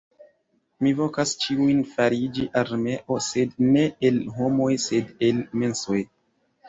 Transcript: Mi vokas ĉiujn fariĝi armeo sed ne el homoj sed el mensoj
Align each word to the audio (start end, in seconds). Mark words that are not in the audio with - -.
Mi 0.85 0.93
vokas 1.01 1.33
ĉiujn 1.43 1.83
fariĝi 1.91 2.47
armeo 2.61 3.19
sed 3.29 3.55
ne 3.75 3.87
el 4.11 4.19
homoj 4.41 4.71
sed 4.89 5.13
el 5.29 5.45
mensoj 5.65 6.01